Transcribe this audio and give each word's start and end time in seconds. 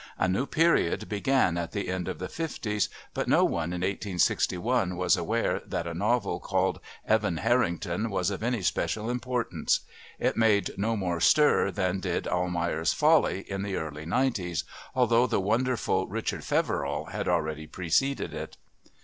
A 0.17 0.27
new 0.27 0.47
period 0.47 1.07
began 1.07 1.59
at 1.59 1.73
the 1.73 1.87
end 1.87 2.07
of 2.07 2.17
the 2.17 2.27
fifties; 2.27 2.89
but 3.13 3.27
no 3.27 3.43
one 3.45 3.65
in 3.71 3.81
1861 3.81 4.97
was 4.97 5.15
aware 5.15 5.61
that 5.67 5.85
a 5.85 5.93
novel 5.93 6.39
called 6.39 6.79
Evan 7.07 7.37
Harrington 7.37 8.09
was 8.09 8.31
of 8.31 8.41
any 8.41 8.63
special 8.63 9.11
importance; 9.11 9.81
it 10.17 10.35
made 10.35 10.71
no 10.75 10.97
more 10.97 11.19
stir 11.19 11.69
than 11.69 11.99
did 11.99 12.27
Almayer's 12.27 12.93
Folly 12.93 13.41
in 13.47 13.61
the 13.61 13.75
early 13.75 14.07
nineties, 14.07 14.63
although 14.95 15.27
the 15.27 15.39
wonderful 15.39 16.07
Richard 16.07 16.43
Feverel 16.43 17.11
had 17.11 17.27
already 17.27 17.67
preceded 17.67 18.33
it. 18.33 18.57